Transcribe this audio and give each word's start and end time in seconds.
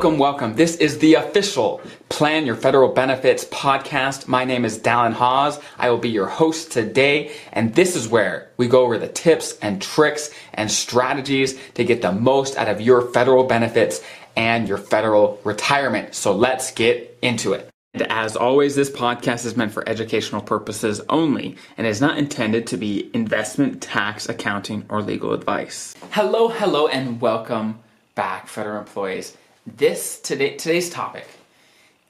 Welcome, 0.00 0.18
welcome. 0.18 0.54
This 0.54 0.76
is 0.76 0.98
the 1.00 1.16
official 1.16 1.82
Plan 2.08 2.46
Your 2.46 2.54
Federal 2.54 2.88
Benefits 2.88 3.44
podcast. 3.44 4.26
My 4.26 4.46
name 4.46 4.64
is 4.64 4.78
Dallin 4.78 5.12
Hawes. 5.12 5.60
I 5.76 5.90
will 5.90 5.98
be 5.98 6.08
your 6.08 6.26
host 6.26 6.72
today, 6.72 7.32
and 7.52 7.74
this 7.74 7.94
is 7.94 8.08
where 8.08 8.48
we 8.56 8.66
go 8.66 8.80
over 8.80 8.96
the 8.96 9.08
tips 9.08 9.58
and 9.58 9.82
tricks 9.82 10.30
and 10.54 10.70
strategies 10.70 11.60
to 11.74 11.84
get 11.84 12.00
the 12.00 12.12
most 12.12 12.56
out 12.56 12.68
of 12.68 12.80
your 12.80 13.02
federal 13.12 13.44
benefits 13.44 14.02
and 14.36 14.66
your 14.66 14.78
federal 14.78 15.38
retirement. 15.44 16.14
So 16.14 16.34
let's 16.34 16.72
get 16.72 17.18
into 17.20 17.52
it. 17.52 17.68
And 17.92 18.10
as 18.10 18.36
always, 18.36 18.74
this 18.74 18.88
podcast 18.88 19.44
is 19.44 19.54
meant 19.54 19.72
for 19.72 19.86
educational 19.86 20.40
purposes 20.40 21.02
only 21.10 21.58
and 21.76 21.86
is 21.86 22.00
not 22.00 22.16
intended 22.16 22.66
to 22.68 22.78
be 22.78 23.10
investment, 23.12 23.82
tax, 23.82 24.30
accounting, 24.30 24.86
or 24.88 25.02
legal 25.02 25.34
advice. 25.34 25.94
Hello, 26.12 26.48
hello, 26.48 26.88
and 26.88 27.20
welcome 27.20 27.80
back, 28.14 28.48
federal 28.48 28.78
employees 28.78 29.36
this 29.66 30.20
today 30.20 30.56
today's 30.56 30.90
topic 30.90 31.26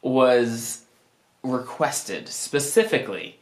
was 0.03 0.85
requested 1.43 2.29
specifically. 2.29 3.39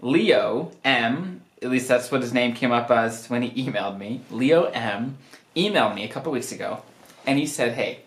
Leo 0.00 0.70
M, 0.84 1.42
at 1.60 1.70
least 1.70 1.88
that's 1.88 2.10
what 2.10 2.22
his 2.22 2.32
name 2.32 2.54
came 2.54 2.72
up 2.72 2.90
as 2.90 3.28
when 3.28 3.42
he 3.42 3.64
emailed 3.64 3.98
me. 3.98 4.20
Leo 4.30 4.64
M 4.66 5.18
emailed 5.56 5.94
me 5.94 6.04
a 6.04 6.08
couple 6.08 6.30
weeks 6.32 6.52
ago 6.52 6.82
and 7.26 7.38
he 7.38 7.46
said, 7.46 7.72
Hey, 7.72 8.00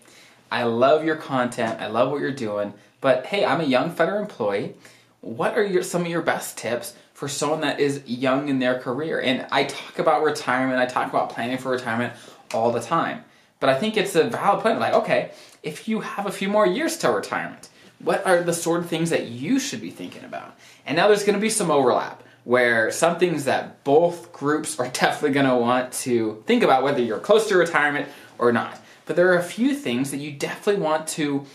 I 0.50 0.64
love 0.64 1.04
your 1.04 1.16
content, 1.16 1.80
I 1.80 1.86
love 1.86 2.10
what 2.10 2.20
you're 2.20 2.30
doing, 2.32 2.74
but 3.00 3.26
hey, 3.26 3.44
I'm 3.44 3.60
a 3.60 3.64
young 3.64 3.90
federal 3.90 4.20
employee. 4.20 4.74
What 5.20 5.56
are 5.56 5.64
your 5.64 5.82
some 5.82 6.02
of 6.02 6.08
your 6.08 6.22
best 6.22 6.58
tips 6.58 6.94
for 7.14 7.28
someone 7.28 7.60
that 7.60 7.78
is 7.78 8.02
young 8.06 8.48
in 8.48 8.58
their 8.58 8.78
career? 8.78 9.20
And 9.20 9.46
I 9.52 9.64
talk 9.64 9.98
about 9.98 10.22
retirement, 10.22 10.78
I 10.78 10.86
talk 10.86 11.08
about 11.08 11.30
planning 11.30 11.58
for 11.58 11.70
retirement 11.70 12.14
all 12.52 12.72
the 12.72 12.80
time. 12.80 13.24
But 13.62 13.68
I 13.68 13.78
think 13.78 13.96
it's 13.96 14.16
a 14.16 14.24
valid 14.24 14.60
point. 14.60 14.80
Like, 14.80 14.92
okay, 14.92 15.30
if 15.62 15.86
you 15.86 16.00
have 16.00 16.26
a 16.26 16.32
few 16.32 16.48
more 16.48 16.66
years 16.66 16.96
till 16.96 17.14
retirement, 17.14 17.68
what 18.00 18.26
are 18.26 18.42
the 18.42 18.52
sort 18.52 18.80
of 18.80 18.88
things 18.88 19.10
that 19.10 19.28
you 19.28 19.60
should 19.60 19.80
be 19.80 19.90
thinking 19.90 20.24
about? 20.24 20.56
And 20.84 20.96
now 20.96 21.06
there's 21.06 21.22
going 21.22 21.36
to 21.36 21.40
be 21.40 21.48
some 21.48 21.70
overlap 21.70 22.24
where 22.42 22.90
some 22.90 23.20
things 23.20 23.44
that 23.44 23.84
both 23.84 24.32
groups 24.32 24.80
are 24.80 24.88
definitely 24.92 25.30
going 25.30 25.46
to 25.46 25.54
want 25.54 25.92
to 25.92 26.42
think 26.44 26.64
about 26.64 26.82
whether 26.82 27.00
you're 27.00 27.20
close 27.20 27.46
to 27.50 27.56
retirement 27.56 28.08
or 28.36 28.50
not. 28.50 28.80
But 29.06 29.14
there 29.14 29.32
are 29.32 29.38
a 29.38 29.44
few 29.44 29.76
things 29.76 30.10
that 30.10 30.16
you 30.16 30.32
definitely 30.32 30.82
want 30.82 31.06
to 31.10 31.46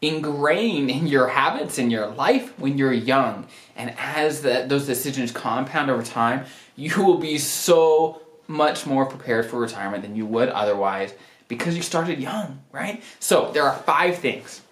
ingrain 0.00 0.88
in 0.88 1.06
your 1.08 1.28
habits 1.28 1.76
in 1.76 1.90
your 1.90 2.06
life 2.06 2.58
when 2.58 2.78
you're 2.78 2.90
young. 2.90 3.46
And 3.76 3.94
as 3.98 4.40
the, 4.40 4.64
those 4.66 4.86
decisions 4.86 5.30
compound 5.30 5.90
over 5.90 6.02
time, 6.02 6.46
you 6.74 7.04
will 7.04 7.18
be 7.18 7.36
so 7.36 8.22
much 8.48 8.86
more 8.86 9.04
prepared 9.04 9.44
for 9.44 9.60
retirement 9.60 10.02
than 10.02 10.16
you 10.16 10.24
would 10.24 10.48
otherwise 10.48 11.12
because 11.50 11.76
you 11.76 11.82
started 11.82 12.20
young, 12.20 12.62
right? 12.72 13.02
So 13.18 13.50
there 13.52 13.64
are 13.64 13.76
five 13.76 14.18
things. 14.18 14.62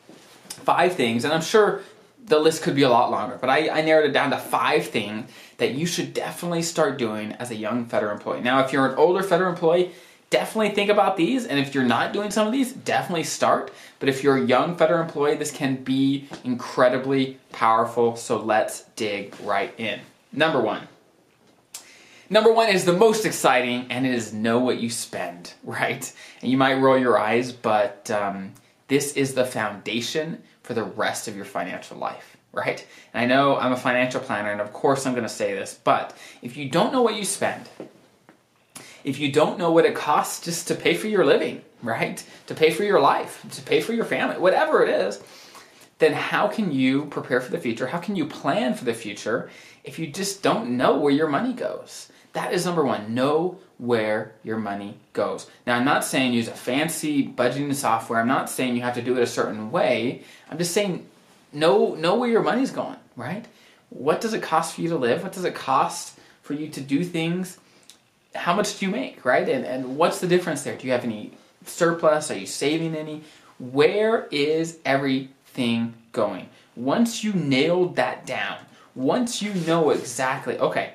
Five 0.48 0.94
things, 0.94 1.24
and 1.24 1.34
I'm 1.34 1.42
sure 1.42 1.82
the 2.24 2.38
list 2.38 2.62
could 2.62 2.76
be 2.76 2.82
a 2.82 2.88
lot 2.88 3.10
longer, 3.10 3.36
but 3.40 3.50
I, 3.50 3.68
I 3.68 3.80
narrowed 3.80 4.08
it 4.08 4.12
down 4.12 4.30
to 4.30 4.38
five 4.38 4.86
things 4.86 5.30
that 5.56 5.72
you 5.72 5.86
should 5.86 6.14
definitely 6.14 6.62
start 6.62 6.98
doing 6.98 7.32
as 7.32 7.50
a 7.50 7.56
young 7.56 7.86
federal 7.86 8.12
employee. 8.12 8.42
Now, 8.42 8.64
if 8.64 8.72
you're 8.72 8.86
an 8.86 8.94
older 8.96 9.22
federal 9.22 9.50
employee, 9.50 9.90
definitely 10.30 10.70
think 10.70 10.90
about 10.90 11.16
these. 11.16 11.46
And 11.46 11.58
if 11.58 11.74
you're 11.74 11.84
not 11.84 12.12
doing 12.12 12.30
some 12.30 12.46
of 12.46 12.52
these, 12.52 12.72
definitely 12.72 13.24
start. 13.24 13.72
But 13.98 14.08
if 14.08 14.22
you're 14.22 14.36
a 14.36 14.44
young 14.44 14.76
federal 14.76 15.02
employee, 15.02 15.36
this 15.36 15.50
can 15.50 15.76
be 15.76 16.28
incredibly 16.44 17.38
powerful. 17.50 18.14
So 18.14 18.38
let's 18.38 18.82
dig 18.94 19.34
right 19.42 19.72
in. 19.78 20.00
Number 20.32 20.60
one 20.60 20.86
Number 22.30 22.52
one 22.52 22.68
is 22.68 22.84
the 22.84 22.92
most 22.92 23.24
exciting, 23.24 23.86
and 23.88 24.06
it 24.06 24.12
is 24.12 24.34
know 24.34 24.58
what 24.58 24.78
you 24.78 24.90
spend, 24.90 25.54
right? 25.64 26.12
And 26.42 26.50
you 26.50 26.58
might 26.58 26.74
roll 26.74 26.98
your 26.98 27.18
eyes, 27.18 27.52
but 27.52 28.10
um, 28.10 28.52
this 28.88 29.14
is 29.14 29.34
the 29.34 29.46
foundation 29.46 30.42
for 30.62 30.74
the 30.74 30.84
rest 30.84 31.28
of 31.28 31.36
your 31.36 31.46
financial 31.46 31.96
life, 31.96 32.36
right? 32.52 32.86
And 33.14 33.22
I 33.22 33.34
know 33.34 33.56
I'm 33.56 33.72
a 33.72 33.76
financial 33.76 34.20
planner, 34.20 34.50
and 34.50 34.60
of 34.60 34.74
course 34.74 35.06
I'm 35.06 35.14
to 35.14 35.28
say 35.28 35.54
this, 35.54 35.78
but 35.82 36.14
if 36.42 36.56
you 36.56 36.68
don't 36.68 36.92
know 36.92 37.00
what 37.00 37.16
you 37.16 37.24
spend, 37.24 37.68
if 39.04 39.18
you 39.18 39.32
don't 39.32 39.58
know 39.58 39.72
what 39.72 39.86
it 39.86 39.94
costs 39.94 40.44
just 40.44 40.68
to 40.68 40.74
pay 40.74 40.94
for 40.94 41.08
your 41.08 41.24
living, 41.24 41.62
right? 41.82 42.22
To 42.48 42.54
pay 42.54 42.70
for 42.70 42.84
your 42.84 43.00
life, 43.00 43.42
to 43.52 43.62
pay 43.62 43.80
for 43.80 43.94
your 43.94 44.04
family, 44.04 44.36
whatever 44.38 44.82
it 44.82 44.90
is, 44.90 45.22
then 45.98 46.12
how 46.12 46.46
can 46.46 46.72
you 46.72 47.06
prepare 47.06 47.40
for 47.40 47.50
the 47.50 47.58
future? 47.58 47.86
How 47.86 47.98
can 47.98 48.16
you 48.16 48.26
plan 48.26 48.74
for 48.74 48.84
the 48.84 48.94
future 48.94 49.48
if 49.82 49.98
you 49.98 50.06
just 50.08 50.42
don't 50.42 50.76
know 50.76 50.98
where 50.98 51.12
your 51.12 51.28
money 51.28 51.54
goes? 51.54 52.10
That 52.32 52.52
is 52.52 52.66
number 52.66 52.84
one. 52.84 53.14
Know 53.14 53.58
where 53.78 54.34
your 54.42 54.58
money 54.58 54.98
goes. 55.12 55.48
Now, 55.66 55.76
I'm 55.76 55.84
not 55.84 56.04
saying 56.04 56.32
use 56.32 56.48
a 56.48 56.52
fancy 56.52 57.26
budgeting 57.26 57.74
software. 57.74 58.20
I'm 58.20 58.28
not 58.28 58.50
saying 58.50 58.76
you 58.76 58.82
have 58.82 58.94
to 58.94 59.02
do 59.02 59.16
it 59.16 59.22
a 59.22 59.26
certain 59.26 59.70
way. 59.70 60.24
I'm 60.50 60.58
just 60.58 60.72
saying 60.72 61.06
know 61.52 61.94
know 61.94 62.16
where 62.16 62.28
your 62.28 62.42
money's 62.42 62.70
going, 62.70 62.96
right? 63.16 63.46
What 63.90 64.20
does 64.20 64.34
it 64.34 64.42
cost 64.42 64.74
for 64.74 64.82
you 64.82 64.88
to 64.90 64.96
live? 64.96 65.22
What 65.22 65.32
does 65.32 65.44
it 65.44 65.54
cost 65.54 66.18
for 66.42 66.54
you 66.54 66.68
to 66.68 66.80
do 66.80 67.04
things? 67.04 67.58
How 68.34 68.54
much 68.54 68.78
do 68.78 68.86
you 68.86 68.92
make, 68.92 69.24
right? 69.24 69.48
And 69.48 69.64
and 69.64 69.96
what's 69.96 70.20
the 70.20 70.26
difference 70.26 70.62
there? 70.62 70.76
Do 70.76 70.86
you 70.86 70.92
have 70.92 71.04
any 71.04 71.32
surplus? 71.64 72.30
Are 72.30 72.38
you 72.38 72.46
saving 72.46 72.94
any? 72.94 73.22
Where 73.58 74.26
is 74.30 74.78
everything 74.84 75.94
going? 76.12 76.48
Once 76.76 77.24
you 77.24 77.32
nailed 77.32 77.96
that 77.96 78.24
down, 78.24 78.58
once 78.94 79.42
you 79.42 79.52
know 79.54 79.90
exactly, 79.90 80.58
okay, 80.58 80.94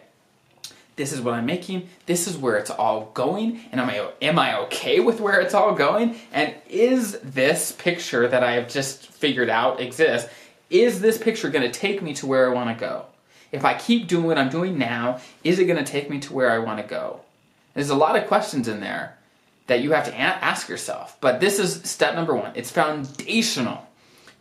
this 0.95 1.11
is 1.11 1.21
what 1.21 1.33
I'm 1.33 1.45
making, 1.45 1.89
this 2.05 2.27
is 2.27 2.37
where 2.37 2.57
it's 2.57 2.69
all 2.69 3.11
going, 3.13 3.61
and 3.71 3.81
am 3.81 3.89
I, 3.89 4.09
am 4.21 4.37
I 4.37 4.59
okay 4.61 4.99
with 4.99 5.19
where 5.19 5.41
it's 5.41 5.53
all 5.53 5.73
going? 5.73 6.15
And 6.31 6.53
is 6.69 7.19
this 7.19 7.71
picture 7.71 8.27
that 8.27 8.43
I 8.43 8.53
have 8.53 8.69
just 8.69 9.07
figured 9.07 9.49
out 9.49 9.79
exists, 9.79 10.29
is 10.69 11.01
this 11.01 11.17
picture 11.17 11.49
going 11.49 11.69
to 11.69 11.79
take 11.79 12.01
me 12.01 12.13
to 12.15 12.27
where 12.27 12.49
I 12.49 12.53
want 12.53 12.77
to 12.77 12.79
go? 12.79 13.05
If 13.51 13.65
I 13.65 13.75
keep 13.75 14.07
doing 14.07 14.25
what 14.25 14.37
I'm 14.37 14.49
doing 14.49 14.77
now, 14.77 15.19
is 15.43 15.59
it 15.59 15.65
going 15.65 15.83
to 15.83 15.91
take 15.91 16.09
me 16.09 16.19
to 16.21 16.33
where 16.33 16.51
I 16.51 16.59
want 16.59 16.79
to 16.79 16.87
go? 16.87 17.21
There's 17.73 17.89
a 17.89 17.95
lot 17.95 18.15
of 18.15 18.27
questions 18.27 18.67
in 18.67 18.79
there 18.79 19.17
that 19.67 19.81
you 19.81 19.91
have 19.91 20.05
to 20.05 20.19
ask 20.19 20.67
yourself, 20.67 21.17
but 21.21 21.39
this 21.39 21.59
is 21.59 21.81
step 21.89 22.15
number 22.15 22.35
one. 22.35 22.51
It's 22.55 22.71
foundational 22.71 23.87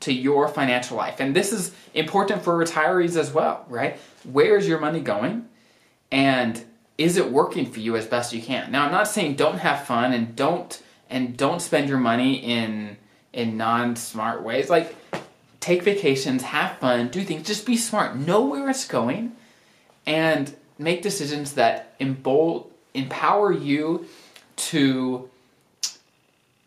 to 0.01 0.13
your 0.13 0.49
financial 0.49 0.97
life. 0.97 1.21
And 1.21 1.35
this 1.35 1.53
is 1.53 1.73
important 1.95 2.43
for 2.43 2.59
retirees 2.59 3.17
as 3.17 3.33
well, 3.33 3.65
right? 3.69 3.99
Where's 4.25 4.67
your 4.67 4.81
money 4.81 5.01
going? 5.01 5.49
And 6.13 6.65
is 6.99 7.17
it 7.17 7.33
working 7.33 7.67
for 7.67 7.81
you 7.81 7.97
as 7.97 8.07
best 8.07 8.33
you 8.33 8.41
can? 8.41 8.71
Now 8.71 8.85
i'm 8.85 8.93
not 8.93 9.09
saying 9.09 9.35
don't 9.35 9.59
have 9.59 9.85
fun 9.85 10.13
and 10.13 10.37
don't 10.37 10.81
and 11.11 11.37
don't 11.37 11.61
spend 11.61 11.89
your 11.89 11.99
money 11.99 12.37
in 12.37 12.97
in 13.33 13.57
non-smart 13.57 14.43
ways. 14.43 14.71
Like 14.71 14.95
take 15.59 15.83
vacations 15.83 16.43
have 16.43 16.79
fun 16.79 17.09
do 17.09 17.25
things. 17.25 17.47
Just 17.47 17.67
be 17.67 17.77
smart. 17.77 18.17
Know 18.17 18.43
where 18.43 18.71
it's 18.71 18.87
going 18.87 19.33
and 20.07 20.55
make 20.79 21.03
decisions 21.03 21.55
that 21.55 21.95
embold, 21.99 22.71
empower 22.95 23.53
you 23.53 24.07
to 24.57 25.29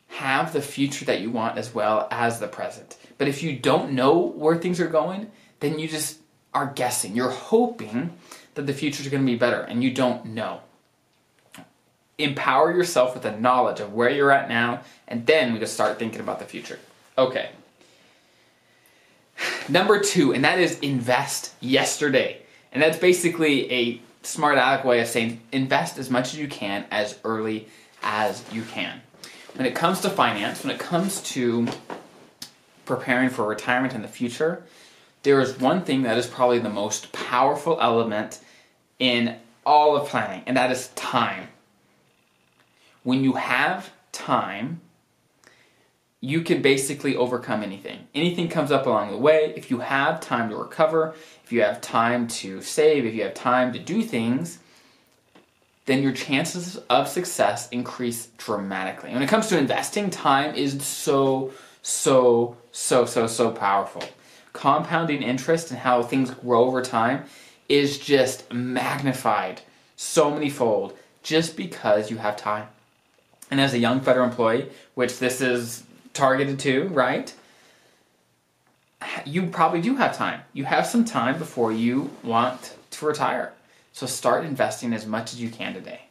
have 0.07 0.53
the 0.53 0.62
future 0.62 1.06
that 1.06 1.19
you 1.19 1.29
want 1.29 1.57
as 1.57 1.73
well 1.73 2.07
as 2.09 2.39
the 2.39 2.47
present. 2.47 2.97
But 3.17 3.27
if 3.27 3.44
you 3.44 3.57
don't 3.57 3.91
know 3.91 4.19
where 4.19 4.57
things 4.57 4.79
are 4.79 4.88
going 4.88 5.31
then 5.59 5.79
you 5.79 5.88
just 5.88 6.19
are 6.53 6.72
guessing. 6.73 7.16
You're 7.16 7.29
hoping 7.29 8.13
that 8.55 8.66
the 8.66 8.73
future 8.73 9.03
is 9.03 9.09
going 9.09 9.23
to 9.23 9.31
be 9.31 9.38
better 9.38 9.61
and 9.61 9.83
you 9.83 9.91
don't 9.91 10.25
know. 10.25 10.61
Empower 12.17 12.73
yourself 12.73 13.13
with 13.13 13.23
the 13.23 13.31
knowledge 13.31 13.79
of 13.81 13.93
where 13.93 14.09
you're 14.09 14.31
at 14.31 14.47
now, 14.47 14.81
and 15.07 15.25
then 15.25 15.51
we 15.51 15.59
can 15.59 15.67
start 15.67 15.99
thinking 15.99 16.21
about 16.21 16.39
the 16.39 16.45
future. 16.45 16.79
Okay. 17.17 17.49
Number 19.67 19.99
two, 19.99 20.33
and 20.33 20.45
that 20.45 20.59
is 20.59 20.79
invest 20.79 21.53
yesterday. 21.59 22.41
And 22.71 22.81
that's 22.81 22.97
basically 22.97 23.71
a 23.71 24.01
smart 24.24 24.57
aleck 24.57 24.85
way 24.85 25.01
of 25.01 25.07
saying 25.07 25.41
invest 25.51 25.97
as 25.97 26.09
much 26.09 26.33
as 26.33 26.39
you 26.39 26.47
can 26.47 26.85
as 26.91 27.19
early 27.24 27.68
as 28.01 28.44
you 28.51 28.62
can. 28.63 29.01
When 29.56 29.65
it 29.65 29.75
comes 29.75 30.01
to 30.01 30.09
finance, 30.09 30.63
when 30.63 30.74
it 30.74 30.80
comes 30.80 31.21
to 31.33 31.68
preparing 32.85 33.30
for 33.30 33.45
retirement 33.45 33.94
in 33.94 34.01
the 34.01 34.07
future, 34.07 34.63
there 35.25 35.42
is 35.42 35.60
one 35.60 35.83
thing 35.83 36.04
that 36.04 36.18
is 36.18 36.27
probably 36.27 36.60
the 36.60 36.69
most 36.69 37.12
powerful 37.12 37.77
element 37.81 38.39
in 39.00 39.36
all 39.66 39.98
of 39.98 40.07
planning, 40.07 40.44
and 40.45 40.56
that 40.56 40.72
is 40.72 40.89
time. 40.89 41.48
When 43.04 43.24
you 43.24 43.33
have 43.33 43.89
time, 44.12 44.81
you 46.22 46.42
can 46.42 46.62
basically 46.62 47.16
overcome 47.16 47.63
anything. 47.63 48.07
Anything 48.13 48.48
comes 48.48 48.72
up 48.72 48.86
along 48.86 49.12
the 49.12 49.18
way. 49.18 49.51
If 49.57 49.72
you 49.72 49.80
have 49.80 50.22
time 50.22 50.50
to 50.50 50.56
recover, 50.56 51.16
if 51.44 51.51
you 51.51 51.62
have 51.62 51.81
time 51.81 52.28
to 52.28 52.62
save, 52.62 53.06
if 53.06 53.16
you 53.16 53.24
have 53.24 53.33
time 53.33 53.74
to 53.74 53.80
do 53.80 54.04
things, 54.04 54.60
then 55.88 56.04
your 56.04 56.13
chances 56.13 56.78
of 56.89 57.07
success 57.07 57.68
increase 57.69 58.28
dramatically. 58.38 59.12
When 59.12 59.24
it 59.24 59.30
comes 59.30 59.48
to 59.48 59.57
investing, 59.57 60.12
time 60.12 60.54
is 60.56 60.83
so, 60.86 61.51
so, 61.81 62.57
so, 62.71 63.06
so, 63.06 63.25
so 63.25 63.51
powerful. 63.51 64.04
Compounding 64.56 65.22
interest 65.22 65.69
and 65.69 65.80
how 65.80 66.02
things 66.02 66.31
grow 66.31 66.63
over 66.63 66.81
time 66.81 67.25
is 67.68 68.00
just 68.00 68.52
magnified 68.54 69.60
so 69.98 70.31
many 70.31 70.50
fold 70.50 70.98
just 71.24 71.57
because 71.57 72.10
you 72.10 72.18
have 72.18 72.38
time. 72.38 72.68
And 73.52 73.60
as 73.60 73.74
a 73.74 73.80
young 73.80 74.00
federal 74.00 74.25
employee, 74.25 74.69
which 74.94 75.19
this 75.19 75.42
is 75.42 75.84
targeted 76.13 76.57
to, 76.60 76.88
right? 76.88 77.34
You 79.25 79.48
probably 79.48 79.81
do 79.81 79.98
have 79.98 80.16
time. 80.16 80.40
You 80.54 80.63
have 80.63 80.88
some 80.88 81.04
time 81.04 81.38
before 81.38 81.74
you 81.74 82.10
want 82.24 82.75
to 82.92 83.06
retire. 83.06 83.52
So 83.92 84.06
start 84.06 84.46
investing 84.46 84.94
as 84.94 85.06
much 85.06 85.34
as 85.34 85.42
you 85.42 85.50
can 85.50 85.74
today. 85.74 86.02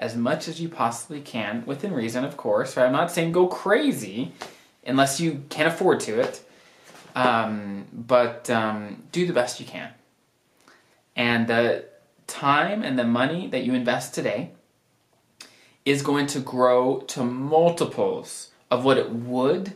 As 0.00 0.16
much 0.16 0.48
as 0.48 0.60
you 0.60 0.68
possibly 0.68 1.20
can, 1.20 1.64
within 1.64 1.92
reason, 1.92 2.24
of 2.24 2.36
course. 2.36 2.76
Right? 2.76 2.86
I'm 2.86 2.92
not 2.92 3.12
saying 3.12 3.30
go 3.30 3.46
crazy 3.46 4.32
unless 4.84 5.20
you 5.20 5.44
can 5.48 5.66
afford 5.66 6.00
to 6.00 6.18
it. 6.20 6.43
Um, 7.14 7.86
but 7.92 8.50
um, 8.50 9.04
do 9.12 9.26
the 9.26 9.32
best 9.32 9.60
you 9.60 9.66
can. 9.66 9.90
And 11.14 11.46
the 11.46 11.84
time 12.26 12.82
and 12.82 12.98
the 12.98 13.04
money 13.04 13.46
that 13.48 13.64
you 13.64 13.74
invest 13.74 14.14
today 14.14 14.50
is 15.84 16.02
going 16.02 16.26
to 16.28 16.40
grow 16.40 17.00
to 17.00 17.22
multiples 17.22 18.50
of 18.70 18.84
what 18.84 18.98
it 18.98 19.10
would 19.10 19.74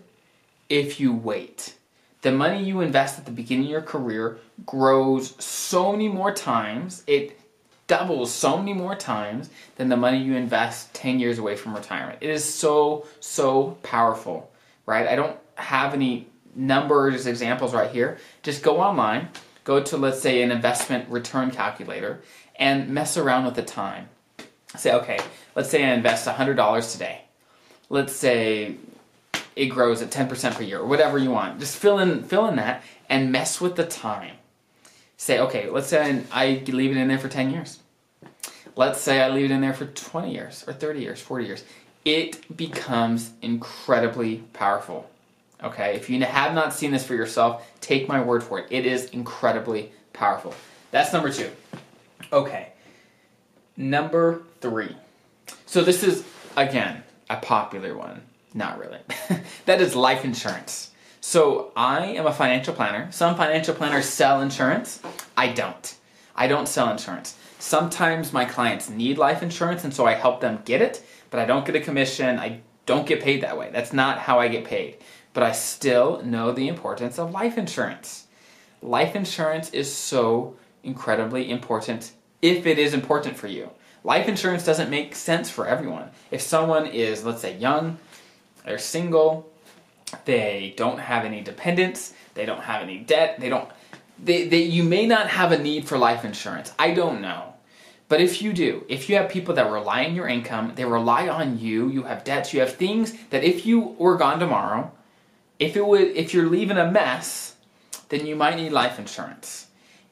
if 0.68 0.98
you 0.98 1.12
wait. 1.12 1.74
The 2.22 2.32
money 2.32 2.64
you 2.64 2.80
invest 2.80 3.18
at 3.18 3.26
the 3.26 3.30
beginning 3.30 3.66
of 3.66 3.70
your 3.70 3.82
career 3.82 4.38
grows 4.66 5.42
so 5.42 5.92
many 5.92 6.08
more 6.08 6.32
times, 6.32 7.04
it 7.06 7.38
doubles 7.86 8.32
so 8.32 8.58
many 8.58 8.74
more 8.74 8.94
times 8.94 9.48
than 9.76 9.88
the 9.88 9.96
money 9.96 10.18
you 10.18 10.34
invest 10.34 10.92
10 10.94 11.20
years 11.20 11.38
away 11.38 11.56
from 11.56 11.74
retirement. 11.74 12.18
It 12.20 12.30
is 12.30 12.44
so, 12.44 13.06
so 13.20 13.78
powerful, 13.82 14.50
right? 14.84 15.06
I 15.06 15.16
don't 15.16 15.36
have 15.54 15.94
any 15.94 16.26
numbers, 16.58 17.26
examples 17.26 17.72
right 17.72 17.90
here. 17.90 18.18
Just 18.42 18.62
go 18.62 18.80
online, 18.80 19.28
go 19.64 19.82
to, 19.82 19.96
let's 19.96 20.20
say, 20.20 20.42
an 20.42 20.50
investment 20.50 21.08
return 21.08 21.50
calculator, 21.50 22.20
and 22.56 22.90
mess 22.90 23.16
around 23.16 23.44
with 23.44 23.54
the 23.54 23.62
time. 23.62 24.08
Say, 24.76 24.92
okay, 24.92 25.18
let's 25.54 25.70
say 25.70 25.84
I 25.84 25.94
invest 25.94 26.26
$100 26.26 26.92
today. 26.92 27.22
Let's 27.88 28.12
say 28.12 28.76
it 29.56 29.66
grows 29.66 30.02
at 30.02 30.10
10% 30.10 30.54
per 30.54 30.62
year, 30.62 30.80
or 30.80 30.86
whatever 30.86 31.16
you 31.16 31.30
want. 31.30 31.60
Just 31.60 31.76
fill 31.76 31.98
in, 31.98 32.24
fill 32.24 32.46
in 32.46 32.56
that 32.56 32.82
and 33.08 33.32
mess 33.32 33.60
with 33.60 33.76
the 33.76 33.86
time. 33.86 34.34
Say, 35.16 35.40
okay, 35.40 35.70
let's 35.70 35.88
say 35.88 36.22
I 36.30 36.62
leave 36.66 36.90
it 36.90 36.96
in 36.96 37.08
there 37.08 37.18
for 37.18 37.28
10 37.28 37.50
years. 37.50 37.78
Let's 38.76 39.00
say 39.00 39.20
I 39.20 39.28
leave 39.28 39.46
it 39.46 39.50
in 39.50 39.60
there 39.60 39.74
for 39.74 39.86
20 39.86 40.32
years, 40.32 40.64
or 40.68 40.72
30 40.72 41.00
years, 41.00 41.20
40 41.20 41.46
years. 41.46 41.64
It 42.04 42.56
becomes 42.56 43.32
incredibly 43.42 44.38
powerful. 44.52 45.10
Okay, 45.62 45.96
if 45.96 46.08
you 46.08 46.22
have 46.24 46.54
not 46.54 46.72
seen 46.72 46.92
this 46.92 47.04
for 47.04 47.14
yourself, 47.14 47.68
take 47.80 48.06
my 48.06 48.22
word 48.22 48.44
for 48.44 48.60
it. 48.60 48.66
It 48.70 48.86
is 48.86 49.06
incredibly 49.06 49.90
powerful. 50.12 50.54
That's 50.92 51.12
number 51.12 51.32
two. 51.32 51.50
Okay, 52.32 52.68
number 53.76 54.42
three. 54.60 54.94
So 55.66 55.82
this 55.82 56.04
is, 56.04 56.24
again, 56.56 57.02
a 57.28 57.36
popular 57.38 57.96
one. 57.96 58.22
Not 58.54 58.78
really. 58.78 59.00
that 59.66 59.80
is 59.80 59.96
life 59.96 60.24
insurance. 60.24 60.92
So 61.20 61.72
I 61.76 62.06
am 62.06 62.26
a 62.26 62.32
financial 62.32 62.72
planner. 62.72 63.10
Some 63.10 63.36
financial 63.36 63.74
planners 63.74 64.06
sell 64.06 64.40
insurance. 64.40 65.00
I 65.36 65.48
don't. 65.48 65.94
I 66.36 66.46
don't 66.46 66.68
sell 66.68 66.88
insurance. 66.88 67.36
Sometimes 67.58 68.32
my 68.32 68.44
clients 68.44 68.88
need 68.88 69.18
life 69.18 69.42
insurance, 69.42 69.82
and 69.82 69.92
so 69.92 70.06
I 70.06 70.14
help 70.14 70.40
them 70.40 70.62
get 70.64 70.80
it, 70.80 71.04
but 71.30 71.40
I 71.40 71.44
don't 71.44 71.66
get 71.66 71.74
a 71.74 71.80
commission. 71.80 72.38
I 72.38 72.60
don't 72.86 73.06
get 73.06 73.20
paid 73.20 73.42
that 73.42 73.58
way. 73.58 73.70
That's 73.72 73.92
not 73.92 74.18
how 74.18 74.38
I 74.38 74.46
get 74.46 74.64
paid 74.64 74.98
but 75.38 75.46
I 75.46 75.52
still 75.52 76.20
know 76.24 76.50
the 76.50 76.66
importance 76.66 77.16
of 77.16 77.30
life 77.30 77.56
insurance. 77.56 78.26
Life 78.82 79.14
insurance 79.14 79.70
is 79.70 79.94
so 79.94 80.56
incredibly 80.82 81.48
important 81.48 82.10
if 82.42 82.66
it 82.66 82.76
is 82.76 82.92
important 82.92 83.36
for 83.36 83.46
you. 83.46 83.70
Life 84.02 84.26
insurance 84.26 84.64
doesn't 84.64 84.90
make 84.90 85.14
sense 85.14 85.48
for 85.48 85.68
everyone. 85.68 86.10
If 86.32 86.40
someone 86.40 86.86
is, 86.86 87.24
let's 87.24 87.40
say, 87.40 87.56
young, 87.56 87.98
they're 88.64 88.78
single, 88.78 89.48
they 90.24 90.74
don't 90.76 90.98
have 90.98 91.24
any 91.24 91.40
dependents, 91.40 92.14
they 92.34 92.44
don't 92.44 92.64
have 92.64 92.82
any 92.82 92.98
debt, 92.98 93.38
they 93.38 93.48
don't 93.48 93.70
they, 94.18 94.48
they 94.48 94.62
you 94.62 94.82
may 94.82 95.06
not 95.06 95.28
have 95.28 95.52
a 95.52 95.58
need 95.62 95.86
for 95.86 95.96
life 95.96 96.24
insurance. 96.24 96.72
I 96.80 96.94
don't 96.94 97.20
know. 97.20 97.54
But 98.08 98.20
if 98.20 98.42
you 98.42 98.52
do, 98.52 98.84
if 98.88 99.08
you 99.08 99.14
have 99.14 99.30
people 99.30 99.54
that 99.54 99.70
rely 99.70 100.04
on 100.04 100.16
your 100.16 100.26
income, 100.26 100.72
they 100.74 100.84
rely 100.84 101.28
on 101.28 101.60
you, 101.60 101.90
you 101.90 102.02
have 102.02 102.24
debts, 102.24 102.52
you 102.52 102.58
have 102.58 102.74
things 102.74 103.12
that 103.30 103.44
if 103.44 103.64
you 103.64 103.94
were 104.00 104.16
gone 104.16 104.40
tomorrow, 104.40 104.90
if 105.58 105.76
it 105.76 105.86
would, 105.86 106.08
if 106.08 106.34
you're 106.34 106.48
leaving 106.48 106.76
a 106.76 106.90
mess, 106.90 107.54
then 108.08 108.26
you 108.26 108.36
might 108.36 108.56
need 108.56 108.70
life 108.70 108.98
insurance. 108.98 109.66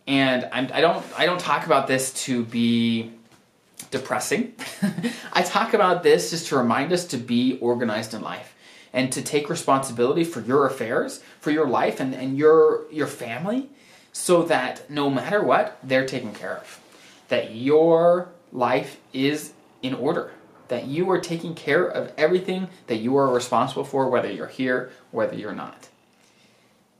And 0.06 0.48
I'm, 0.52 0.68
I 0.72 0.80
don't, 0.80 1.04
I 1.16 1.26
don't 1.26 1.40
talk 1.40 1.66
about 1.66 1.86
this 1.86 2.12
to 2.24 2.44
be 2.44 3.12
depressing. 3.90 4.54
I 5.32 5.42
talk 5.42 5.74
about 5.74 6.02
this 6.02 6.30
just 6.30 6.48
to 6.48 6.56
remind 6.56 6.92
us 6.92 7.06
to 7.08 7.16
be 7.16 7.58
organized 7.60 8.14
in 8.14 8.22
life 8.22 8.54
and 8.92 9.12
to 9.12 9.22
take 9.22 9.50
responsibility 9.50 10.24
for 10.24 10.40
your 10.40 10.66
affairs, 10.66 11.22
for 11.40 11.50
your 11.50 11.66
life 11.66 12.00
and, 12.00 12.14
and 12.14 12.38
your 12.38 12.90
your 12.90 13.06
family, 13.06 13.68
so 14.12 14.42
that 14.44 14.88
no 14.88 15.10
matter 15.10 15.42
what, 15.42 15.78
they're 15.82 16.06
taken 16.06 16.32
care 16.32 16.56
of. 16.56 16.80
That 17.28 17.54
your 17.54 18.28
life 18.52 18.98
is 19.12 19.52
in 19.82 19.92
order 19.94 20.32
that 20.68 20.86
you 20.86 21.10
are 21.10 21.20
taking 21.20 21.54
care 21.54 21.86
of 21.86 22.12
everything 22.16 22.68
that 22.86 22.96
you 22.96 23.16
are 23.16 23.32
responsible 23.32 23.84
for, 23.84 24.08
whether 24.08 24.30
you're 24.30 24.46
here, 24.46 24.90
whether 25.10 25.34
you're 25.34 25.54
not. 25.54 25.88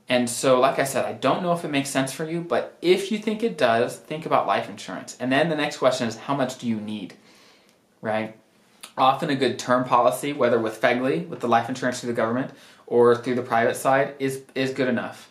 And 0.09 0.29
so, 0.29 0.59
like 0.59 0.79
I 0.79 0.85
said, 0.85 1.05
I 1.05 1.13
don't 1.13 1.43
know 1.43 1.51
if 1.51 1.65
it 1.65 1.71
makes 1.71 1.89
sense 1.89 2.13
for 2.13 2.23
you, 2.23 2.41
but 2.41 2.77
if 2.81 3.11
you 3.11 3.17
think 3.17 3.43
it 3.43 3.57
does, 3.57 3.97
think 3.97 4.25
about 4.25 4.47
life 4.47 4.69
insurance. 4.69 5.17
And 5.19 5.31
then 5.31 5.49
the 5.49 5.55
next 5.55 5.77
question 5.77 6.07
is 6.07 6.15
how 6.15 6.35
much 6.35 6.57
do 6.57 6.67
you 6.67 6.79
need? 6.79 7.15
Right? 8.01 8.37
Often 8.97 9.31
a 9.31 9.35
good 9.35 9.59
term 9.59 9.83
policy, 9.83 10.31
whether 10.31 10.59
with 10.59 10.79
FEGLI, 10.79 11.27
with 11.27 11.41
the 11.41 11.47
life 11.47 11.67
insurance 11.67 11.99
through 11.99 12.07
the 12.07 12.15
government, 12.15 12.51
or 12.85 13.15
through 13.17 13.35
the 13.35 13.41
private 13.41 13.75
side, 13.75 14.15
is, 14.17 14.43
is 14.55 14.71
good 14.71 14.87
enough. 14.87 15.29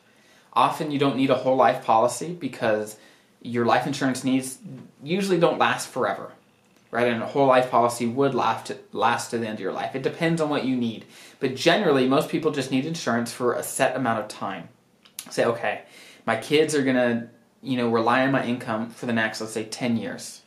Often 0.52 0.90
you 0.90 0.98
don't 0.98 1.16
need 1.16 1.30
a 1.30 1.34
whole 1.34 1.56
life 1.56 1.84
policy 1.84 2.34
because 2.34 2.96
your 3.40 3.64
life 3.64 3.86
insurance 3.86 4.24
needs 4.24 4.58
usually 5.02 5.38
don't 5.38 5.58
last 5.58 5.88
forever 5.88 6.32
right? 6.96 7.08
And 7.08 7.22
a 7.22 7.26
whole 7.26 7.46
life 7.46 7.70
policy 7.70 8.06
would 8.06 8.34
last 8.34 8.69
to, 8.69 8.78
last 8.93 9.28
to 9.28 9.38
the 9.38 9.46
end 9.46 9.56
of 9.56 9.60
your 9.60 9.75
life. 9.75 9.94
It 9.94 10.02
depends 10.02 10.40
on 10.40 10.48
what 10.48 10.64
you 10.64 10.75
need. 10.75 11.04
But 11.40 11.54
generally, 11.54 12.08
most 12.08 12.31
people 12.31 12.52
just 12.52 12.70
need 12.70 12.87
insurance 12.87 13.31
for 13.31 13.52
a 13.52 13.62
set 13.62 13.94
amount 13.94 14.20
of 14.20 14.28
time. 14.28 14.70
Say, 15.28 15.44
okay, 15.44 15.82
my 16.25 16.37
kids 16.37 16.75
are 16.75 16.82
going 16.82 16.96
to, 16.96 17.28
you 17.62 17.76
know, 17.76 17.90
rely 17.90 18.22
on 18.22 18.32
my 18.32 18.46
income 18.46 18.88
for 18.88 19.04
the 19.04 19.12
next, 19.12 19.43
let's 19.43 19.52
say, 19.52 19.64
10 19.64 19.98
years. 19.98 20.40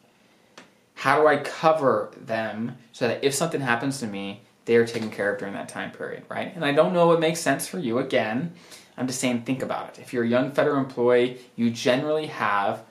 How 0.96 1.22
do 1.22 1.28
I 1.28 1.38
cover 1.38 2.12
them 2.20 2.78
so 2.94 3.08
that 3.08 3.24
if 3.24 3.36
something 3.36 3.62
happens 3.62 4.00
to 4.00 4.08
me, 4.08 4.42
they 4.66 4.76
are 4.78 4.88
taken 4.88 5.12
care 5.12 5.32
of 5.32 5.38
during 5.38 5.54
that 5.54 5.70
time 5.70 5.92
period, 5.92 6.24
right? 6.30 6.52
And 6.56 6.66
I 6.66 6.72
don't 6.72 6.94
know 6.94 7.06
what 7.06 7.20
makes 7.20 7.40
sense 7.40 7.68
for 7.68 7.78
you. 7.78 8.00
Again, 8.00 8.54
I'm 8.98 9.06
just 9.06 9.20
saying 9.20 9.44
think 9.44 9.62
about 9.62 9.90
it. 9.90 10.00
If 10.00 10.14
you're 10.14 10.24
a 10.24 10.28
young 10.28 10.52
federal 10.52 10.80
employee, 10.80 11.38
you 11.56 11.70
generally 11.70 12.26
have 12.26 12.84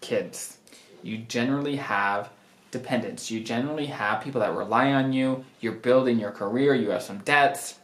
kids. 0.00 0.58
You 1.02 1.18
generally 1.18 1.74
have 1.74 2.30
dependents. 2.70 3.30
You 3.30 3.40
generally 3.40 3.86
have 3.86 4.22
people 4.22 4.40
that 4.40 4.54
rely 4.54 4.92
on 4.92 5.12
you, 5.12 5.44
you're 5.60 5.72
building 5.72 6.18
your 6.18 6.30
career, 6.30 6.74
you 6.74 6.90
have 6.90 7.02
some 7.02 7.18
debts. 7.18 7.78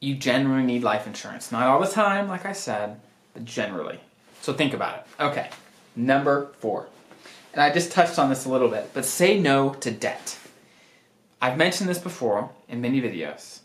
You 0.00 0.14
generally 0.14 0.64
need 0.64 0.84
life 0.84 1.06
insurance. 1.06 1.50
Not 1.50 1.66
all 1.66 1.80
the 1.80 1.88
time, 1.88 2.28
like 2.28 2.46
I 2.46 2.52
said, 2.52 3.00
but 3.34 3.44
generally. 3.44 3.98
So 4.40 4.52
think 4.52 4.72
about 4.72 4.98
it. 4.98 5.06
Okay, 5.22 5.50
number 5.96 6.52
four. 6.58 6.86
And 7.52 7.62
I 7.62 7.72
just 7.72 7.90
touched 7.90 8.18
on 8.18 8.28
this 8.28 8.44
a 8.44 8.48
little 8.48 8.68
bit, 8.68 8.90
but 8.94 9.04
say 9.04 9.40
no 9.40 9.70
to 9.74 9.90
debt. 9.90 10.38
I've 11.42 11.56
mentioned 11.56 11.88
this 11.88 11.98
before 11.98 12.50
in 12.68 12.80
many 12.80 13.00
videos. 13.00 13.60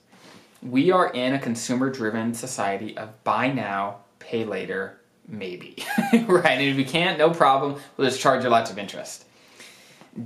We 0.64 0.92
are 0.92 1.12
in 1.12 1.34
a 1.34 1.40
consumer 1.40 1.90
driven 1.90 2.34
society 2.34 2.98
of 2.98 3.24
buy 3.24 3.52
now, 3.52 3.98
pay 4.20 4.46
later, 4.46 5.00
maybe. 5.28 5.84
right? 6.28 6.46
And 6.46 6.62
if 6.62 6.78
we 6.78 6.86
can't, 6.86 7.20
no 7.20 7.30
problem, 7.30 7.80
we'll 7.98 8.10
just 8.10 8.22
charge 8.22 8.44
you 8.44 8.50
lots 8.50 8.72
of 8.72 8.80
interest 8.80 9.26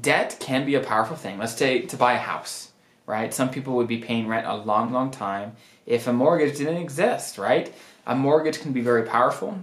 debt 0.02 0.38
can 0.40 0.66
be 0.66 0.76
a 0.76 0.80
powerful 0.80 1.16
thing. 1.16 1.38
Let's 1.38 1.56
say 1.56 1.82
to 1.82 1.98
buy 1.98 2.14
a 2.14 2.20
house, 2.20 2.72
right? 3.06 3.34
Some 3.34 3.50
people 3.50 3.76
would 3.76 3.88
be 3.88 3.98
paying 3.98 4.28
rent 4.28 4.48
a 4.48 4.56
long, 4.56 4.92
long 4.92 5.12
time 5.12 5.56
if 5.86 6.08
a 6.08 6.14
mortgage 6.14 6.58
didn't 6.58 6.78
exist, 6.78 7.38
right? 7.38 7.74
A 8.06 8.16
mortgage 8.16 8.60
can 8.60 8.74
be 8.74 8.82
very 8.82 9.04
powerful, 9.04 9.60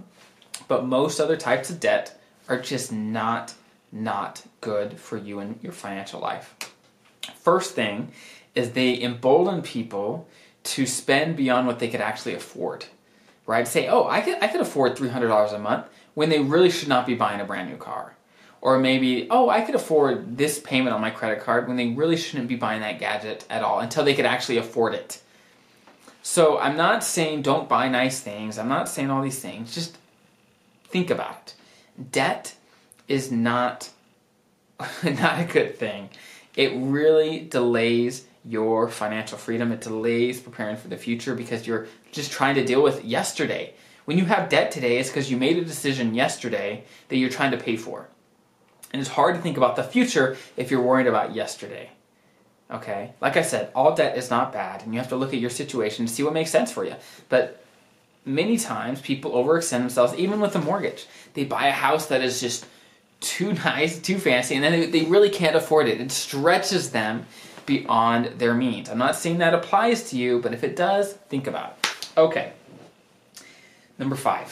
but 0.67 0.85
most 0.85 1.19
other 1.19 1.37
types 1.37 1.69
of 1.69 1.79
debt 1.79 2.19
are 2.47 2.59
just 2.59 2.91
not 2.91 3.53
not 3.91 4.43
good 4.59 4.99
for 4.99 5.15
you 5.15 5.39
and 5.39 5.57
your 5.61 5.71
financial 5.71 6.19
life. 6.19 6.53
First 7.35 7.75
thing 7.75 8.11
is 8.53 8.71
they 8.71 9.01
embolden 9.01 9.61
people 9.61 10.27
to 10.63 10.85
spend 10.85 11.37
beyond 11.37 11.65
what 11.65 11.79
they 11.79 11.87
could 11.87 12.01
actually 12.01 12.33
afford. 12.33 12.85
Right? 13.45 13.67
Say, 13.67 13.87
"Oh, 13.87 14.07
I 14.07 14.21
could 14.21 14.41
I 14.43 14.47
could 14.47 14.61
afford 14.61 14.97
$300 14.97 15.53
a 15.53 15.59
month," 15.59 15.85
when 16.13 16.29
they 16.29 16.39
really 16.39 16.71
should 16.71 16.89
not 16.89 17.05
be 17.05 17.13
buying 17.13 17.39
a 17.39 17.45
brand 17.45 17.69
new 17.69 17.77
car 17.77 18.14
or 18.65 18.79
maybe, 18.79 19.27
oh, 19.29 19.47
I 19.47 19.61
could 19.61 19.75
afford 19.75 20.39
this 20.39 20.57
payment 20.57 20.95
on 20.95 20.99
my 20.99 21.11
credit 21.11 21.43
card 21.43 21.67
when 21.67 21.77
they 21.77 21.89
really 21.89 22.17
shouldn't 22.17 22.47
be 22.47 22.55
buying 22.55 22.81
that 22.81 22.97
gadget 22.97 23.45
at 23.47 23.61
all 23.61 23.79
until 23.79 24.03
they 24.03 24.15
could 24.15 24.25
actually 24.25 24.57
afford 24.57 24.95
it. 24.95 25.21
So 26.23 26.57
I'm 26.57 26.75
not 26.75 27.03
saying 27.03 27.43
don't 27.43 27.69
buy 27.69 27.89
nice 27.89 28.21
things. 28.21 28.57
I'm 28.57 28.67
not 28.67 28.89
saying 28.89 29.11
all 29.11 29.21
these 29.21 29.37
things. 29.37 29.75
Just 29.75 29.99
think 30.85 31.11
about 31.11 31.53
it. 31.99 32.11
Debt 32.11 32.55
is 33.07 33.31
not 33.31 33.91
not 35.03 35.39
a 35.39 35.45
good 35.45 35.77
thing. 35.77 36.09
It 36.55 36.71
really 36.73 37.41
delays 37.41 38.25
your 38.43 38.89
financial 38.89 39.37
freedom. 39.37 39.71
It 39.73 39.81
delays 39.81 40.39
preparing 40.39 40.75
for 40.75 40.87
the 40.87 40.97
future 40.97 41.35
because 41.35 41.67
you're 41.67 41.85
just 42.11 42.31
trying 42.31 42.55
to 42.55 42.65
deal 42.65 42.81
with 42.81 43.05
yesterday. 43.05 43.75
When 44.05 44.17
you 44.17 44.25
have 44.25 44.49
debt 44.49 44.71
today, 44.71 44.97
it's 44.97 45.09
because 45.09 45.29
you 45.29 45.37
made 45.37 45.57
a 45.57 45.63
decision 45.63 46.15
yesterday 46.15 46.83
that 47.09 47.17
you're 47.17 47.29
trying 47.29 47.51
to 47.51 47.57
pay 47.57 47.77
for. 47.77 48.07
And 48.95 49.01
it's 49.01 49.09
hard 49.09 49.35
to 49.35 49.41
think 49.41 49.57
about 49.57 49.75
the 49.75 49.83
future 49.83 50.37
if 50.55 50.71
you're 50.71 50.81
worried 50.81 51.05
about 51.05 51.35
yesterday. 51.35 51.89
Okay? 52.71 53.11
Like 53.19 53.35
I 53.35 53.41
said, 53.41 53.69
all 53.75 53.93
debt 53.93 54.17
is 54.17 54.29
not 54.29 54.53
bad, 54.53 54.83
and 54.83 54.93
you 54.93 55.01
have 55.01 55.09
to 55.09 55.17
look 55.17 55.33
at 55.33 55.39
your 55.41 55.49
situation 55.49 56.05
to 56.05 56.13
see 56.13 56.23
what 56.23 56.31
makes 56.31 56.49
sense 56.49 56.71
for 56.71 56.85
you. 56.85 56.95
But 57.27 57.61
many 58.23 58.57
times 58.57 59.01
people 59.01 59.33
overextend 59.33 59.79
themselves, 59.79 60.13
even 60.15 60.39
with 60.39 60.55
a 60.55 60.61
mortgage. 60.61 61.07
They 61.33 61.43
buy 61.43 61.67
a 61.67 61.73
house 61.73 62.05
that 62.05 62.21
is 62.21 62.39
just 62.39 62.67
too 63.19 63.51
nice, 63.51 63.99
too 63.99 64.17
fancy, 64.17 64.55
and 64.55 64.63
then 64.63 64.71
they, 64.71 64.85
they 64.85 65.03
really 65.03 65.29
can't 65.29 65.57
afford 65.57 65.89
it. 65.89 65.99
It 65.99 66.09
stretches 66.13 66.91
them 66.91 67.25
beyond 67.65 68.39
their 68.39 68.53
means. 68.53 68.89
I'm 68.89 68.97
not 68.97 69.17
saying 69.17 69.39
that 69.39 69.53
applies 69.53 70.09
to 70.11 70.17
you, 70.17 70.39
but 70.39 70.53
if 70.53 70.63
it 70.63 70.77
does, 70.77 71.11
think 71.27 71.47
about 71.47 71.77
it. 71.83 72.07
Okay. 72.17 72.53
Number 73.99 74.15
five, 74.15 74.47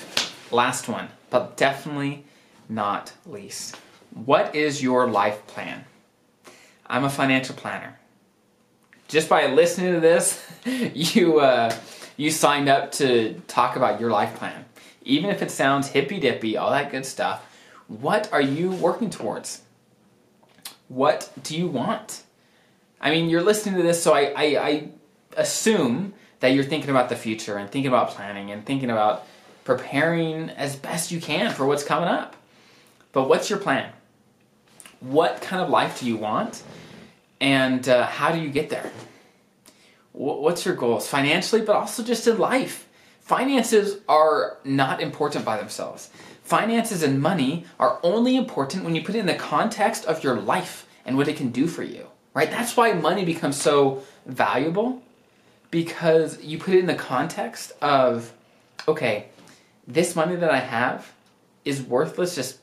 last 0.52 0.90
one, 0.90 1.08
but 1.30 1.56
definitely 1.56 2.26
not 2.68 3.14
least. 3.26 3.78
What 4.14 4.56
is 4.56 4.82
your 4.84 5.08
life 5.08 5.46
plan? 5.48 5.86
I'm 6.86 7.04
a 7.04 7.10
financial 7.10 7.56
planner. 7.56 7.98
Just 9.08 9.28
by 9.28 9.48
listening 9.48 9.94
to 9.94 10.00
this, 10.00 10.46
you 10.94 11.40
uh, 11.40 11.76
you 12.16 12.30
signed 12.30 12.70
up 12.70 12.92
to 12.94 13.42
talk 13.48 13.76
about 13.76 14.00
your 14.00 14.12
life 14.12 14.36
plan. 14.36 14.66
Even 15.02 15.30
if 15.30 15.42
it 15.42 15.52
sounds 15.52 15.90
hippy 15.90 16.20
dippy, 16.20 16.56
all 16.56 16.72
that 16.72 16.92
good 16.92 17.06
stuff, 17.06 17.44
what 17.88 18.32
are 18.32 18.42
you 18.42 18.72
working 18.72 19.10
towards? 19.10 19.64
What 20.88 21.32
do 21.42 21.58
you 21.58 21.68
want? 21.68 22.24
I 23.02 23.10
mean, 23.10 23.30
you're 23.30 23.42
listening 23.42 23.76
to 23.76 23.84
this, 23.84 24.02
so 24.02 24.14
I, 24.14 24.34
I, 24.36 24.44
I 24.68 24.90
assume 25.36 26.14
that 26.40 26.50
you're 26.50 26.64
thinking 26.64 26.90
about 26.90 27.10
the 27.10 27.16
future 27.16 27.58
and 27.58 27.70
thinking 27.70 27.90
about 27.90 28.12
planning 28.12 28.52
and 28.52 28.66
thinking 28.66 28.90
about 28.90 29.26
preparing 29.66 30.50
as 30.52 30.76
best 30.76 31.12
you 31.12 31.20
can 31.20 31.52
for 31.52 31.66
what's 31.66 31.84
coming 31.84 32.08
up. 32.08 32.36
But 33.12 33.28
what's 33.28 33.50
your 33.50 33.60
plan? 33.60 33.92
What 35.04 35.42
kind 35.42 35.62
of 35.62 35.70
life 35.70 36.00
do 36.00 36.08
you 36.08 36.16
want? 36.16 36.64
And 37.42 37.88
uh, 37.90 38.06
how 38.06 38.32
do 38.32 38.40
you 38.40 38.50
get 38.50 38.70
there? 38.70 38.90
What's 40.14 40.66
your 40.66 40.76
goals 40.76 41.08
financially, 41.08 41.62
but 41.62 41.76
also 41.76 42.04
just 42.04 42.26
in 42.26 42.38
life? 42.38 42.88
Finances 43.20 43.98
are 44.08 44.58
not 44.64 45.02
important 45.02 45.44
by 45.44 45.58
themselves. 45.58 46.10
Finances 46.44 47.04
and 47.04 47.22
money 47.22 47.66
are 47.80 48.00
only 48.02 48.38
important 48.38 48.86
when 48.86 48.96
you 48.96 49.04
put 49.04 49.16
it 49.16 49.20
in 49.20 49.26
the 49.26 49.34
context 49.34 50.06
of 50.06 50.24
your 50.24 50.40
life 50.40 50.88
and 51.06 51.18
what 51.18 51.28
it 51.28 51.36
can 51.36 51.50
do 51.50 51.68
for 51.68 51.84
you, 51.84 52.08
right? 52.34 52.50
That's 52.50 52.78
why 52.78 52.94
money 52.94 53.26
becomes 53.26 53.60
so 53.62 54.04
valuable 54.26 55.02
because 55.70 56.42
you 56.42 56.58
put 56.58 56.76
it 56.76 56.80
in 56.80 56.86
the 56.86 56.96
context 56.96 57.74
of, 57.82 58.32
okay, 58.88 59.28
this 59.86 60.16
money 60.16 60.36
that 60.36 60.52
I 60.52 60.60
have 60.60 61.12
is 61.66 61.82
worthless 61.82 62.36
just 62.36 62.60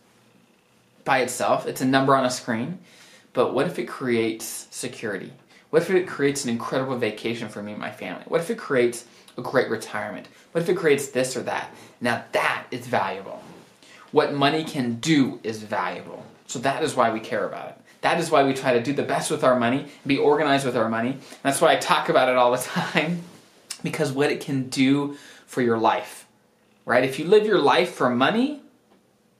by 1.05 1.21
itself. 1.21 1.67
It's 1.67 1.81
a 1.81 1.87
number 1.87 2.15
on 2.15 2.25
a 2.25 2.31
screen. 2.31 2.79
But 3.33 3.55
what 3.55 3.67
if 3.67 3.79
it 3.79 3.87
creates 3.87 4.67
security? 4.71 5.33
What 5.71 5.83
if 5.83 5.91
it 5.91 6.09
creates 6.09 6.45
an 6.45 6.51
incredible 6.51 6.97
vacation 6.97 7.49
for 7.49 7.63
me 7.63 7.73
and 7.73 7.81
my 7.81 7.93
family? 7.93 8.25
What 8.27 8.41
if 8.41 8.51
it 8.51 8.59
creates 8.59 9.05
a 9.39 9.43
great 9.43 9.71
retirement? 9.71 10.27
What 10.53 10.63
if 10.63 10.69
it 10.69 10.77
creates 10.77 11.09
this 11.09 11.37
or 11.37 11.43
that? 11.43 11.73
Now 12.01 12.25
that 12.33 12.67
is 12.71 12.87
valuable. 12.87 13.43
What 14.11 14.35
money 14.35 14.65
can 14.65 14.95
do 14.97 15.39
is 15.45 15.63
valuable. 15.63 16.25
So 16.47 16.59
that 16.61 16.83
is 16.83 16.97
why 16.97 17.13
we 17.13 17.21
care 17.21 17.47
about 17.47 17.69
it. 17.69 17.77
That 18.01 18.19
is 18.19 18.31
why 18.31 18.43
we 18.43 18.55
try 18.55 18.73
to 18.73 18.83
do 18.83 18.93
the 18.93 19.03
best 19.03 19.31
with 19.31 19.45
our 19.45 19.59
money, 19.59 19.87
be 20.07 20.19
organized 20.19 20.65
with 20.67 20.77
our 20.77 20.89
money. 20.89 21.19
That's 21.43 21.61
why 21.61 21.75
I 21.75 21.77
talk 21.77 22.09
about 22.09 22.29
it 22.29 22.37
all 22.37 22.51
the 22.51 22.59
time 22.63 23.23
because 23.83 24.11
what 24.11 24.31
it 24.31 24.41
can 24.41 24.69
do 24.69 25.17
for 25.47 25.63
your 25.63 25.79
life. 25.79 26.27
Right? 26.85 27.05
If 27.05 27.19
you 27.19 27.27
live 27.27 27.47
your 27.47 27.59
life 27.59 27.93
for 27.93 28.11
money, 28.11 28.63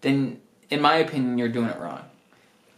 then 0.03 0.40
in 0.71 0.81
my 0.81 0.97
opinion 0.97 1.39
you're 1.39 1.49
doing 1.49 1.69
it 1.69 1.79
wrong. 1.79 2.03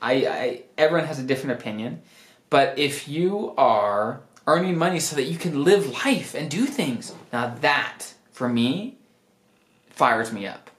I, 0.00 0.12
I 0.12 0.62
everyone 0.76 1.06
has 1.06 1.18
a 1.18 1.22
different 1.22 1.60
opinion. 1.60 2.02
But 2.50 2.78
if 2.78 3.08
you 3.08 3.54
are 3.56 4.20
earning 4.46 4.76
money 4.76 5.00
so 5.00 5.16
that 5.16 5.24
you 5.24 5.38
can 5.38 5.64
live 5.64 6.04
life 6.04 6.34
and 6.34 6.50
do 6.50 6.66
things, 6.66 7.14
now 7.32 7.54
that, 7.60 8.12
for 8.30 8.48
me, 8.48 8.98
fires 9.90 10.32
me 10.32 10.46
up. 10.46 10.70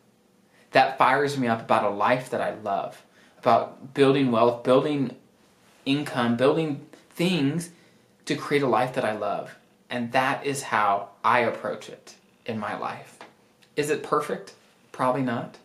That 0.72 0.98
fires 0.98 1.38
me 1.38 1.48
up 1.48 1.62
about 1.62 1.84
a 1.84 1.90
life 1.90 2.30
that 2.30 2.42
I 2.42 2.54
love, 2.56 3.04
about 3.40 3.94
building 3.94 4.32
wealth, 4.32 4.64
building 4.64 5.16
income, 5.86 6.36
building 6.36 6.86
things 7.12 7.72
to 8.26 8.36
create 8.36 8.64
a 8.64 8.68
life 8.68 8.94
that 8.94 9.06
I 9.06 9.14
love. 9.14 9.56
And 9.90 10.12
that 10.12 10.46
is 10.46 10.64
how 10.64 11.10
I 11.24 11.40
approach 11.40 11.90
it 11.90 12.16
in 12.46 12.60
my 12.60 12.78
life. 12.78 13.20
Is 13.76 13.90
it 13.90 14.04
perfect? 14.04 14.54
Probably 14.92 15.22
not. 15.22 15.58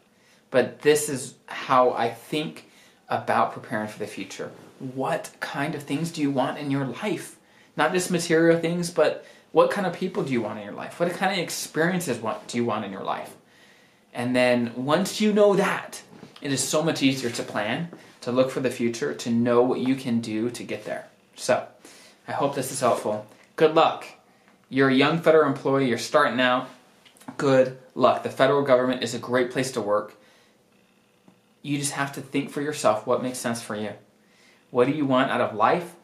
But 0.50 0.80
this 0.82 1.08
is 1.08 1.34
how 1.46 1.92
I 1.92 2.10
think 2.10 2.70
about 3.08 3.52
preparing 3.52 3.88
for 3.88 3.98
the 3.98 4.06
future 4.06 4.50
what 4.78 5.30
kind 5.40 5.74
of 5.74 5.82
things 5.82 6.12
do 6.12 6.20
you 6.20 6.30
want 6.30 6.58
in 6.58 6.70
your 6.70 6.86
life? 6.86 7.36
Not 7.76 7.92
just 7.92 8.10
material 8.10 8.58
things, 8.58 8.90
but 8.90 9.24
what 9.52 9.70
kind 9.70 9.86
of 9.86 9.92
people 9.92 10.22
do 10.22 10.32
you 10.32 10.42
want 10.42 10.58
in 10.58 10.64
your 10.64 10.74
life? 10.74 11.00
What 11.00 11.12
kind 11.12 11.32
of 11.32 11.38
experiences 11.38 12.18
do 12.46 12.56
you 12.56 12.64
want 12.64 12.84
in 12.84 12.92
your 12.92 13.02
life? 13.02 13.34
And 14.12 14.34
then 14.34 14.72
once 14.76 15.20
you 15.20 15.32
know 15.32 15.54
that, 15.56 16.02
it 16.40 16.52
is 16.52 16.62
so 16.62 16.82
much 16.82 17.02
easier 17.02 17.30
to 17.30 17.42
plan, 17.42 17.88
to 18.20 18.32
look 18.32 18.50
for 18.50 18.60
the 18.60 18.70
future, 18.70 19.14
to 19.14 19.30
know 19.30 19.62
what 19.62 19.80
you 19.80 19.94
can 19.94 20.20
do 20.20 20.50
to 20.50 20.62
get 20.62 20.84
there. 20.84 21.06
So, 21.34 21.66
I 22.26 22.32
hope 22.32 22.54
this 22.54 22.72
is 22.72 22.80
helpful. 22.80 23.26
Good 23.56 23.74
luck. 23.74 24.06
You're 24.68 24.88
a 24.88 24.94
young 24.94 25.20
federal 25.20 25.48
employee, 25.48 25.88
you're 25.88 25.98
starting 25.98 26.40
out. 26.40 26.68
Good 27.36 27.78
luck. 27.94 28.22
The 28.22 28.30
federal 28.30 28.62
government 28.62 29.02
is 29.02 29.14
a 29.14 29.18
great 29.18 29.50
place 29.50 29.72
to 29.72 29.80
work. 29.80 30.14
You 31.68 31.76
just 31.76 31.92
have 31.92 32.12
to 32.14 32.22
think 32.22 32.48
for 32.48 32.62
yourself 32.62 33.06
what 33.06 33.22
makes 33.22 33.36
sense 33.36 33.60
for 33.60 33.76
you. 33.76 33.90
What 34.70 34.86
do 34.86 34.92
you 34.94 35.04
want 35.04 35.30
out 35.30 35.42
of 35.42 35.54
life? 35.54 35.94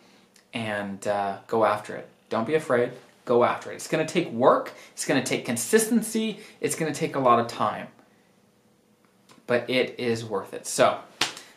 And 0.52 1.06
uh, 1.08 1.38
go 1.46 1.64
after 1.64 1.96
it. 1.96 2.06
Don't 2.28 2.46
be 2.46 2.54
afraid. 2.54 2.92
Go 3.24 3.44
after 3.44 3.72
it. 3.72 3.76
It's 3.76 3.88
going 3.88 4.06
to 4.06 4.12
take 4.12 4.30
work. 4.30 4.74
It's 4.92 5.06
going 5.06 5.22
to 5.22 5.26
take 5.26 5.46
consistency. 5.46 6.40
It's 6.60 6.76
going 6.76 6.92
to 6.92 6.98
take 6.98 7.16
a 7.16 7.18
lot 7.18 7.38
of 7.38 7.46
time. 7.46 7.88
But 9.46 9.70
it 9.70 9.98
is 9.98 10.22
worth 10.22 10.52
it. 10.52 10.66
So, 10.66 10.98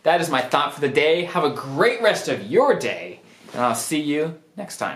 that 0.04 0.22
is 0.22 0.30
my 0.30 0.42
thought 0.42 0.74
for 0.74 0.80
the 0.80 0.88
day. 0.88 1.26
Have 1.26 1.44
a 1.44 1.50
great 1.50 2.02
rest 2.02 2.30
of 2.30 2.50
your 2.50 2.80
day. 2.80 3.20
And 3.52 3.62
I'll 3.62 3.76
see 3.76 4.00
you 4.00 4.40
next 4.56 4.78
time. 4.78 4.96